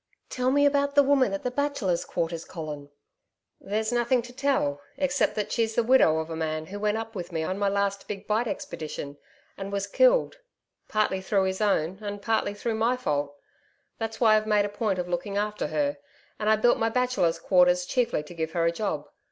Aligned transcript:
'Tell 0.29 0.49
me 0.49 0.65
about 0.65 0.95
the 0.95 1.03
woman 1.03 1.31
at 1.31 1.43
the 1.43 1.51
Bachelors' 1.51 2.05
Quarters, 2.05 2.43
Colin.' 2.43 2.89
'There's 3.59 3.91
nothing 3.91 4.23
to 4.23 4.33
tell, 4.33 4.81
except 4.97 5.35
that's 5.35 5.53
she's 5.53 5.75
the 5.75 5.83
widow 5.83 6.17
of 6.17 6.31
a 6.31 6.35
man 6.35 6.65
who 6.65 6.79
went 6.79 6.97
up 6.97 7.13
with 7.13 7.31
me 7.31 7.43
on 7.43 7.59
my 7.59 7.69
last 7.69 8.07
Big 8.07 8.25
Bight 8.25 8.47
expedition, 8.47 9.19
and 9.57 9.71
was 9.71 9.85
killed 9.85 10.39
partly 10.87 11.21
through 11.21 11.43
his 11.43 11.61
own, 11.61 11.99
and 12.01 12.19
partly 12.23 12.55
through 12.55 12.73
my, 12.73 12.97
fault. 12.97 13.37
That's 13.99 14.19
why 14.19 14.35
I've 14.35 14.47
made 14.47 14.65
a 14.65 14.69
point 14.69 14.97
of 14.97 15.07
looking 15.07 15.37
after 15.37 15.67
her, 15.67 15.99
and 16.39 16.49
I 16.49 16.55
built 16.55 16.79
my 16.79 16.89
Bachelor's 16.89 17.37
Quarters 17.37 17.85
chiefly 17.85 18.23
to 18.23 18.33
give 18.33 18.53
her 18.53 18.65
a 18.65 18.71
job. 18.71 19.07